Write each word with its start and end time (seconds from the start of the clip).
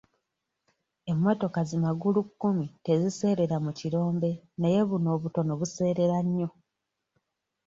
Emmotoka 1.11 1.59
zi 1.69 1.77
magulukkumi 1.83 2.65
teziseerera 2.85 3.55
mu 3.65 3.71
kirombe 3.79 4.31
naye 4.59 4.81
buno 4.89 5.07
obutono 5.15 5.51
buseerera 5.59 6.17
nnyo. 6.25 6.49